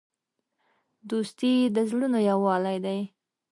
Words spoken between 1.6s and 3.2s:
د زړونو یووالی دی.